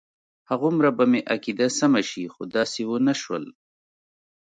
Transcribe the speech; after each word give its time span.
هغومره 0.49 0.89
به 0.97 1.03
مې 1.11 1.21
عقیده 1.33 1.67
سمه 1.79 2.01
شي 2.09 2.23
خو 2.33 2.41
داسې 2.55 2.81
ونه 2.85 3.13
شول. 3.21 3.45